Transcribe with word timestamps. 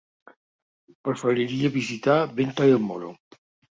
Preferiria 1.09 1.71
visitar 1.77 2.17
Venta 2.41 2.67
del 2.73 2.83
Moro. 2.87 3.13